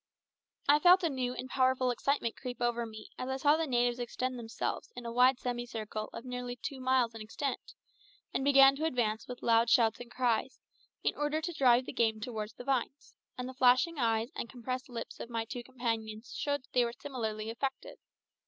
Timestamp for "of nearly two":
6.11-6.79